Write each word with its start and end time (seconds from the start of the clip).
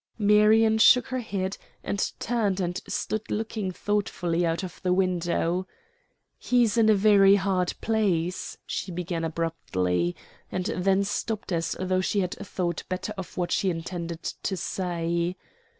Marion 0.17 0.79
shook 0.79 1.05
her 1.09 1.19
head 1.19 1.57
and 1.83 2.11
turned 2.19 2.59
and 2.59 2.81
stood 2.87 3.29
looking 3.29 3.71
thoughtfully 3.71 4.43
out 4.43 4.63
of 4.63 4.81
the 4.81 4.91
window. 4.93 5.67
"He's 6.39 6.75
in 6.75 6.89
a 6.89 6.95
very 6.95 7.35
hard 7.35 7.75
place," 7.81 8.57
she 8.65 8.91
began 8.91 9.23
abruptly, 9.23 10.15
and 10.51 10.65
then 10.65 11.03
stopped 11.03 11.51
as 11.51 11.75
though 11.79 12.01
she 12.01 12.21
had 12.21 12.33
thought 12.33 12.81
better 12.89 13.13
of 13.15 13.37
what 13.37 13.51
she 13.51 13.69
intended 13.69 14.23
to 14.23 14.57
say. 14.57 15.35